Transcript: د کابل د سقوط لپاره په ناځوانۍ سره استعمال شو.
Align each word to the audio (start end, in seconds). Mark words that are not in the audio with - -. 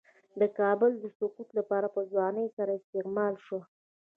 د 0.39 0.41
کابل 0.59 0.91
د 0.99 1.05
سقوط 1.17 1.49
لپاره 1.59 1.87
په 1.95 1.99
ناځوانۍ 2.03 2.45
سره 2.57 2.71
استعمال 2.79 3.33
شو. 3.45 3.59